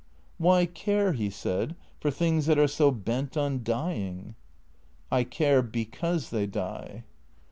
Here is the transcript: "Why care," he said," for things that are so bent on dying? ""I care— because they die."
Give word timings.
"Why 0.39 0.65
care," 0.65 1.13
he 1.13 1.29
said," 1.29 1.75
for 1.99 2.09
things 2.09 2.47
that 2.47 2.57
are 2.57 2.67
so 2.67 2.89
bent 2.89 3.37
on 3.37 3.61
dying? 3.61 4.33
""I 5.11 5.23
care— 5.23 5.61
because 5.77 6.31
they 6.31 6.47
die." 6.47 7.03